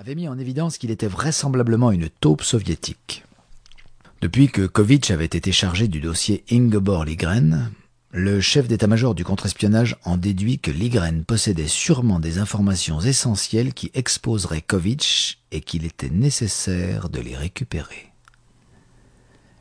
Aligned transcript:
avait 0.00 0.14
mis 0.14 0.28
en 0.28 0.38
évidence 0.38 0.78
qu'il 0.78 0.92
était 0.92 1.08
vraisemblablement 1.08 1.90
une 1.90 2.08
taupe 2.08 2.42
soviétique. 2.42 3.24
Depuis 4.20 4.46
que 4.46 4.64
Kovitch 4.64 5.10
avait 5.10 5.24
été 5.24 5.50
chargé 5.50 5.88
du 5.88 5.98
dossier 5.98 6.44
Ingeborg 6.52 7.08
Ligren, 7.08 7.72
le 8.12 8.40
chef 8.40 8.68
d'état-major 8.68 9.16
du 9.16 9.24
contre-espionnage 9.24 9.96
en 10.04 10.16
déduit 10.16 10.60
que 10.60 10.70
Ligren 10.70 11.24
possédait 11.24 11.66
sûrement 11.66 12.20
des 12.20 12.38
informations 12.38 13.00
essentielles 13.00 13.74
qui 13.74 13.90
exposeraient 13.92 14.62
Kovitch 14.62 15.38
et 15.50 15.62
qu'il 15.62 15.84
était 15.84 16.10
nécessaire 16.10 17.08
de 17.08 17.18
les 17.20 17.34
récupérer. 17.34 18.12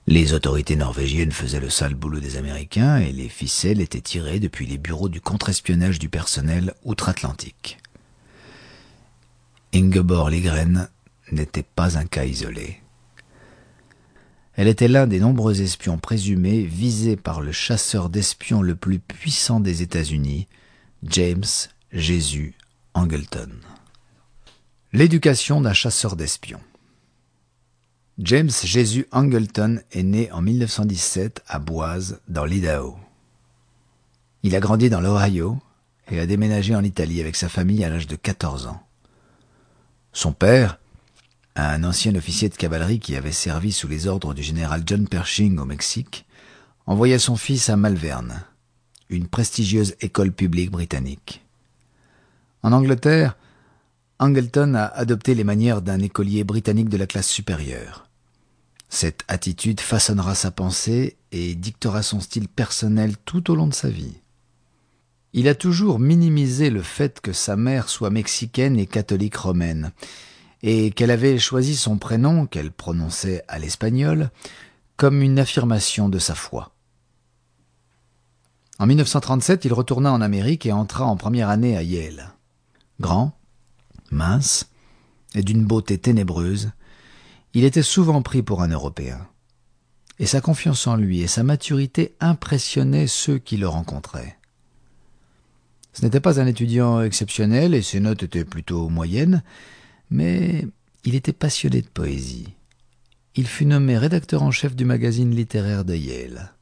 Les 0.05 0.33
autorités 0.33 0.75
norvégiennes 0.75 1.31
faisaient 1.31 1.59
le 1.59 1.71
sale 1.71 1.95
boulot 1.95 2.19
des 2.19 2.37
Américains 2.37 2.97
et 2.97 3.11
les 3.11 3.27
ficelles 3.27 3.81
étaient 3.81 4.01
tirées 4.01 4.39
depuis 4.39 4.67
les 4.67 4.77
bureaux 4.77 5.09
du 5.09 5.19
contre-espionnage 5.19 5.97
du 5.97 6.09
personnel 6.09 6.75
outre-Atlantique. 6.83 7.79
Ingeborg 9.77 10.31
Ligren 10.31 10.89
n'était 11.31 11.61
pas 11.61 11.99
un 11.99 12.05
cas 12.05 12.25
isolé. 12.25 12.81
Elle 14.55 14.67
était 14.67 14.87
l'un 14.87 15.05
des 15.05 15.19
nombreux 15.19 15.61
espions 15.61 15.99
présumés 15.99 16.63
visés 16.63 17.15
par 17.15 17.41
le 17.41 17.51
chasseur 17.51 18.09
d'espions 18.09 18.63
le 18.63 18.75
plus 18.75 18.97
puissant 18.97 19.59
des 19.59 19.83
États-Unis, 19.83 20.47
James 21.03 21.43
Jésus 21.91 22.55
Angleton. 22.95 23.51
L'éducation 24.93 25.61
d'un 25.61 25.73
chasseur 25.73 26.15
d'espions. 26.15 26.61
James 28.17 28.49
Jésus 28.49 29.05
Angleton 29.11 29.81
est 29.91 30.01
né 30.01 30.31
en 30.31 30.41
1917 30.41 31.43
à 31.47 31.59
Boise, 31.59 32.19
dans 32.27 32.45
l'Idaho. 32.45 32.97
Il 34.41 34.55
a 34.55 34.59
grandi 34.59 34.89
dans 34.89 35.01
l'Ohio 35.01 35.59
et 36.09 36.19
a 36.19 36.25
déménagé 36.25 36.73
en 36.73 36.83
Italie 36.83 37.21
avec 37.21 37.35
sa 37.35 37.47
famille 37.47 37.83
à 37.83 37.89
l'âge 37.89 38.07
de 38.07 38.15
14 38.15 38.65
ans. 38.65 38.86
Son 40.17 40.31
père, 40.31 40.79
un 41.55 41.83
ancien 41.83 42.15
officier 42.15 42.49
de 42.49 42.55
cavalerie 42.55 42.99
qui 42.99 43.15
avait 43.15 43.31
servi 43.31 43.71
sous 43.71 43.87
les 43.87 44.07
ordres 44.07 44.33
du 44.33 44.41
général 44.41 44.81
John 44.83 45.07
Pershing 45.07 45.59
au 45.59 45.65
Mexique, 45.65 46.25
envoya 46.87 47.19
son 47.19 47.35
fils 47.35 47.69
à 47.69 47.77
Malvern, 47.77 48.41
une 49.09 49.27
prestigieuse 49.27 49.93
école 50.01 50.31
publique 50.31 50.71
britannique. 50.71 51.45
En 52.63 52.71
Angleterre, 52.71 53.37
Angleton 54.17 54.73
a 54.73 54.85
adopté 54.85 55.35
les 55.35 55.43
manières 55.43 55.83
d'un 55.83 55.99
écolier 55.99 56.43
britannique 56.43 56.89
de 56.89 56.97
la 56.97 57.05
classe 57.05 57.29
supérieure. 57.29 58.09
Cette 58.89 59.23
attitude 59.27 59.81
façonnera 59.81 60.33
sa 60.33 60.49
pensée 60.49 61.15
et 61.31 61.53
dictera 61.53 62.01
son 62.01 62.21
style 62.21 62.47
personnel 62.47 63.17
tout 63.23 63.51
au 63.51 63.55
long 63.55 63.67
de 63.67 63.75
sa 63.75 63.89
vie. 63.89 64.15
Il 65.37 65.47
a 65.47 65.53
toujours 65.53 65.99
minimisé 65.99 66.71
le 66.71 66.81
fait 66.81 67.21
que 67.21 67.31
sa 67.31 67.55
mère 67.55 67.89
soit 67.89 68.09
mexicaine 68.09 68.79
et 68.79 68.87
catholique 68.87 69.35
romaine, 69.35 69.91
et 70.63 70.89
qu'elle 70.89 71.11
avait 71.11 71.37
choisi 71.37 71.75
son 71.75 71.99
prénom, 71.99 72.47
qu'elle 72.47 72.71
prononçait 72.71 73.43
à 73.47 73.59
l'espagnol, 73.59 74.31
comme 74.95 75.21
une 75.21 75.37
affirmation 75.37 76.09
de 76.09 76.17
sa 76.17 76.33
foi. 76.33 76.71
En 78.79 78.87
1937, 78.87 79.63
il 79.65 79.73
retourna 79.73 80.11
en 80.11 80.21
Amérique 80.21 80.65
et 80.65 80.71
entra 80.71 81.05
en 81.05 81.17
première 81.17 81.49
année 81.49 81.77
à 81.77 81.83
Yale. 81.83 82.33
Grand, 82.99 83.37
mince, 84.09 84.71
et 85.35 85.43
d'une 85.43 85.65
beauté 85.65 85.99
ténébreuse, 85.99 86.71
il 87.53 87.63
était 87.63 87.83
souvent 87.83 88.23
pris 88.23 88.41
pour 88.41 88.63
un 88.63 88.69
Européen. 88.69 89.27
Et 90.17 90.25
sa 90.25 90.41
confiance 90.41 90.87
en 90.87 90.95
lui 90.95 91.21
et 91.21 91.27
sa 91.27 91.43
maturité 91.43 92.15
impressionnaient 92.19 93.05
ceux 93.05 93.37
qui 93.37 93.57
le 93.57 93.67
rencontraient. 93.67 94.36
Ce 95.97 96.05
n'était 96.05 96.19
pas 96.19 96.39
un 96.39 96.45
étudiant 96.45 97.01
exceptionnel 97.01 97.73
et 97.73 97.81
ses 97.81 97.99
notes 97.99 98.21
étaient 98.21 98.45
plutôt 98.45 98.87
moyennes, 98.87 99.41
mais 100.11 100.67
il 101.05 101.15
était 101.15 101.33
passionné 101.33 101.81
de 101.81 101.87
poésie. 101.87 102.53
Il 103.33 103.47
fut 103.47 103.65
nommé 103.65 103.97
rédacteur 103.97 104.43
en 104.43 104.51
chef 104.51 104.75
du 104.75 104.85
magazine 104.85 105.33
littéraire 105.33 105.85
de 105.85 105.95
Yale. 105.95 106.53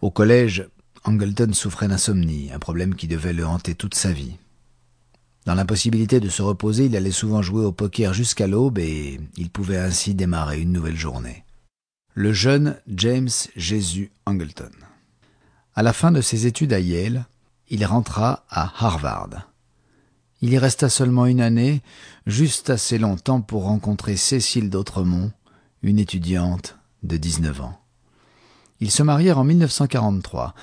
Au 0.00 0.10
collège, 0.10 0.66
Angleton 1.04 1.52
souffrait 1.52 1.88
d'insomnie, 1.88 2.50
un 2.50 2.58
problème 2.58 2.94
qui 2.94 3.08
devait 3.08 3.34
le 3.34 3.44
hanter 3.44 3.74
toute 3.74 3.94
sa 3.94 4.10
vie. 4.10 4.38
Dans 5.44 5.54
l'impossibilité 5.54 6.18
de 6.18 6.30
se 6.30 6.40
reposer, 6.40 6.86
il 6.86 6.96
allait 6.96 7.10
souvent 7.10 7.42
jouer 7.42 7.66
au 7.66 7.72
poker 7.72 8.14
jusqu'à 8.14 8.46
l'aube 8.46 8.78
et 8.78 9.20
il 9.36 9.50
pouvait 9.50 9.76
ainsi 9.76 10.14
démarrer 10.14 10.62
une 10.62 10.72
nouvelle 10.72 10.96
journée. 10.96 11.44
Le 12.14 12.32
jeune 12.32 12.78
James 12.86 13.28
Jésus 13.54 14.12
Angleton. 14.24 14.70
À 15.74 15.82
la 15.82 15.92
fin 15.92 16.10
de 16.10 16.22
ses 16.22 16.46
études 16.46 16.72
à 16.72 16.80
Yale, 16.80 17.26
il 17.72 17.86
rentra 17.86 18.44
à 18.50 18.70
Harvard. 18.84 19.48
Il 20.42 20.52
y 20.52 20.58
resta 20.58 20.90
seulement 20.90 21.24
une 21.24 21.40
année, 21.40 21.80
juste 22.26 22.68
assez 22.68 22.98
longtemps 22.98 23.40
pour 23.40 23.64
rencontrer 23.64 24.16
Cécile 24.16 24.68
d'Autremont, 24.68 25.32
une 25.82 25.98
étudiante 25.98 26.76
de 27.02 27.16
19 27.16 27.62
ans. 27.62 27.80
Ils 28.80 28.90
se 28.90 29.02
marièrent 29.02 29.38
en 29.38 29.44
1943. 29.44 30.54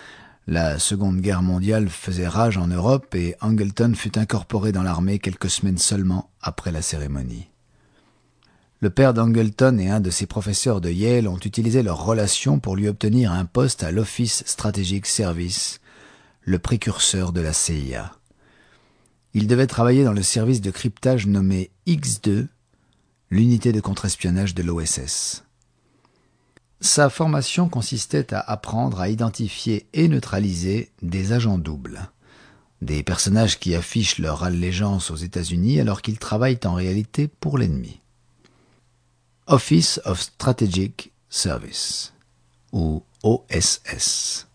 La 0.46 0.78
Seconde 0.78 1.19
Guerre 1.19 1.42
mondiale 1.42 1.90
faisait 1.90 2.28
rage 2.28 2.58
en 2.58 2.68
Europe 2.68 3.16
et 3.16 3.36
Angleton 3.42 3.94
fut 3.96 4.19
incorporé 4.19 4.72
dans 4.72 4.84
l'armée 4.84 5.18
quelques 5.18 5.50
semaines 5.50 5.80
seulement 5.80 6.30
après 6.44 6.72
la 6.72 6.84
cérémonie. 6.84 7.48
Le 8.81 8.92
père 8.92 9.16
d'Angleton 9.16 9.80
et 9.80 9.90
un 9.90 10.00
de 10.00 10.12
ses 10.12 10.28
professeurs 10.28 10.80
de 10.80 10.92
Yale 10.92 11.28
ont 11.28 11.40
utilisé 11.40 11.81
leur 11.81 12.06
relation 12.06 12.59
pour 12.59 12.75
lui 12.75 12.88
obtenir 12.88 13.31
un 13.31 13.46
poste 13.46 13.81
à 13.81 13.92
l'Office 13.92 14.44
Strategic 14.46 15.08
Service, 15.08 15.81
le 16.42 16.60
précurseur 16.60 17.32
de 17.32 17.42
la 17.42 17.54
CIA. 17.54 18.14
Il 19.34 19.48
devait 19.48 19.68
travailler 19.68 20.04
dans 20.04 20.14
le 20.14 20.24
service 20.24 20.62
de 20.62 20.72
cryptage 20.72 21.28
nommé 21.28 21.72
X2, 21.88 22.48
l'unité 23.30 23.72
de 23.72 23.80
contre-espionnage 23.80 24.56
de 24.56 24.64
l'OSS. 24.64 25.44
Sa 26.82 27.10
formation 27.10 27.70
consistait 27.70 28.34
à 28.34 28.40
apprendre 28.40 29.00
à 29.00 29.10
identifier 29.10 29.88
et 29.94 30.08
neutraliser 30.08 30.92
des 31.02 31.34
agents 31.34 31.58
doubles, 31.58 32.10
des 32.82 33.04
personnages 33.04 33.60
qui 33.60 33.76
affichent 33.76 34.18
leur 34.18 34.44
allégeance 34.44 35.12
aux 35.12 35.18
États-Unis 35.18 35.80
alors 35.80 36.02
qu'ils 36.02 36.20
travaillent 36.20 36.60
en 36.66 36.74
réalité 36.74 37.28
pour 37.28 37.58
l'ennemi. 37.58 38.00
Office 39.48 40.00
of 40.06 40.22
Strategic 40.22 41.12
Service, 41.30 42.14
ou 42.72 43.04
OSS. 43.24 44.49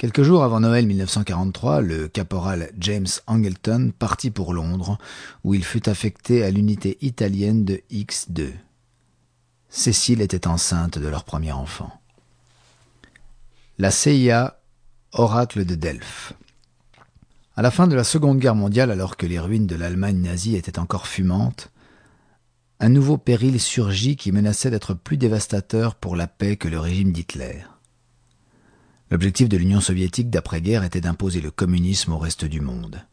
Quelques 0.00 0.22
jours 0.22 0.44
avant 0.44 0.60
Noël 0.60 0.86
1943, 0.86 1.82
le 1.82 2.08
caporal 2.08 2.70
James 2.78 3.06
Angleton 3.26 3.92
partit 3.98 4.30
pour 4.30 4.54
Londres, 4.54 4.96
où 5.44 5.52
il 5.52 5.62
fut 5.62 5.90
affecté 5.90 6.42
à 6.42 6.50
l'unité 6.50 6.96
italienne 7.02 7.66
de 7.66 7.82
X2. 7.92 8.48
Cécile 9.68 10.22
était 10.22 10.46
enceinte 10.46 10.98
de 10.98 11.06
leur 11.06 11.24
premier 11.24 11.52
enfant. 11.52 11.92
La 13.76 13.90
CIA, 13.90 14.58
oracle 15.12 15.66
de 15.66 15.74
Delphes. 15.74 16.32
À 17.54 17.60
la 17.60 17.70
fin 17.70 17.86
de 17.86 17.94
la 17.94 18.02
Seconde 18.02 18.38
Guerre 18.38 18.54
mondiale, 18.54 18.90
alors 18.90 19.18
que 19.18 19.26
les 19.26 19.38
ruines 19.38 19.66
de 19.66 19.76
l'Allemagne 19.76 20.22
nazie 20.22 20.56
étaient 20.56 20.78
encore 20.78 21.08
fumantes, 21.08 21.70
un 22.78 22.88
nouveau 22.88 23.18
péril 23.18 23.60
surgit 23.60 24.16
qui 24.16 24.32
menaçait 24.32 24.70
d'être 24.70 24.94
plus 24.94 25.18
dévastateur 25.18 25.94
pour 25.94 26.16
la 26.16 26.26
paix 26.26 26.56
que 26.56 26.68
le 26.68 26.80
régime 26.80 27.12
d'Hitler. 27.12 27.64
L'objectif 29.10 29.48
de 29.48 29.56
l'Union 29.56 29.80
soviétique 29.80 30.30
d'après-guerre 30.30 30.84
était 30.84 31.00
d'imposer 31.00 31.40
le 31.40 31.50
communisme 31.50 32.12
au 32.12 32.18
reste 32.18 32.44
du 32.44 32.60
monde. 32.60 33.04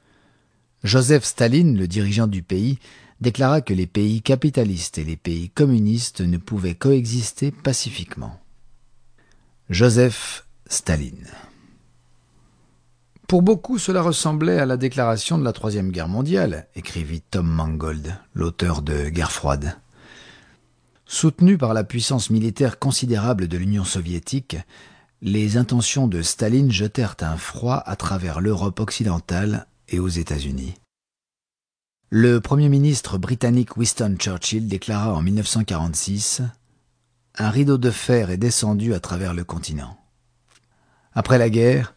Joseph 0.83 1.23
Staline, 1.23 1.77
le 1.77 1.87
dirigeant 1.87 2.27
du 2.27 2.43
pays, 2.43 2.77
déclara 3.19 3.61
que 3.61 3.73
les 3.73 3.87
pays 3.87 4.21
capitalistes 4.21 4.99
et 4.99 5.03
les 5.03 5.17
pays 5.17 5.49
communistes 5.49 6.21
ne 6.21 6.37
pouvaient 6.37 6.75
coexister 6.75 7.51
pacifiquement. 7.51 8.39
Joseph 9.69 10.47
Staline. 10.67 11.27
Pour 13.27 13.41
beaucoup, 13.41 13.79
cela 13.79 14.01
ressemblait 14.01 14.59
à 14.59 14.65
la 14.65 14.77
déclaration 14.77 15.37
de 15.37 15.43
la 15.43 15.51
Troisième 15.51 15.91
Guerre 15.91 16.07
mondiale, 16.07 16.67
écrivit 16.75 17.21
Tom 17.21 17.47
Mangold, 17.47 18.15
l'auteur 18.33 18.81
de 18.81 19.09
Guerre 19.09 19.31
froide. 19.31 19.77
Soutenu 21.05 21.57
par 21.57 21.73
la 21.73 21.83
puissance 21.83 22.29
militaire 22.29 22.79
considérable 22.79 23.47
de 23.47 23.57
l'Union 23.57 23.83
soviétique, 23.83 24.57
les 25.21 25.57
intentions 25.57 26.07
de 26.07 26.21
Staline 26.21 26.71
jetèrent 26.71 27.15
un 27.21 27.37
froid 27.37 27.81
à 27.85 27.95
travers 27.95 28.39
l'Europe 28.39 28.79
occidentale 28.79 29.67
et 29.87 29.99
aux 29.99 30.07
États-Unis. 30.07 30.75
Le 32.09 32.39
Premier 32.39 32.69
ministre 32.69 33.17
britannique 33.17 33.77
Winston 33.77 34.15
Churchill 34.19 34.67
déclara 34.67 35.13
en 35.13 35.21
1946 35.21 36.43
Un 37.35 37.49
rideau 37.49 37.77
de 37.77 37.89
fer 37.89 38.29
est 38.29 38.37
descendu 38.37 38.93
à 38.93 38.99
travers 38.99 39.33
le 39.33 39.43
continent. 39.43 39.97
Après 41.13 41.39
la 41.39 41.49
guerre, 41.49 41.95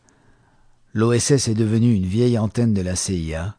l'OSS 0.94 1.48
est 1.48 1.54
devenue 1.54 1.94
une 1.94 2.06
vieille 2.06 2.38
antenne 2.38 2.72
de 2.72 2.80
la 2.80 2.96
CIA, 2.96 3.54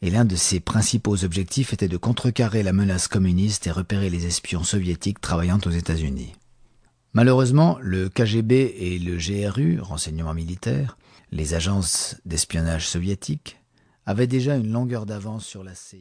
et 0.00 0.10
l'un 0.10 0.24
de 0.24 0.36
ses 0.36 0.60
principaux 0.60 1.24
objectifs 1.24 1.72
était 1.72 1.88
de 1.88 1.96
contrecarrer 1.96 2.62
la 2.62 2.72
menace 2.72 3.06
communiste 3.06 3.66
et 3.66 3.70
repérer 3.70 4.08
les 4.08 4.26
espions 4.26 4.64
soviétiques 4.64 5.20
travaillant 5.20 5.58
aux 5.66 5.70
États-Unis. 5.70 6.37
Malheureusement, 7.14 7.78
le 7.80 8.08
KGB 8.08 8.74
et 8.78 8.98
le 8.98 9.16
GRU, 9.16 9.80
renseignement 9.80 10.34
militaire, 10.34 10.98
les 11.32 11.54
agences 11.54 12.16
d'espionnage 12.24 12.86
soviétiques, 12.86 13.58
avaient 14.06 14.26
déjà 14.26 14.56
une 14.56 14.70
longueur 14.72 15.06
d'avance 15.06 15.44
sur 15.44 15.64
la 15.64 15.74
CIA. 15.74 15.98